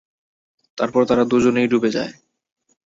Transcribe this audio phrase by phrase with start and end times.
[0.77, 2.13] তারপর তারা দুজনই ডুবে যায়।